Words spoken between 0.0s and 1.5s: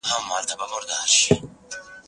زه بايد انځور وګورم!.